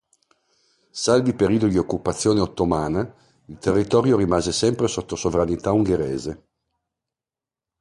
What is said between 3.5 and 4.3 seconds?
territorio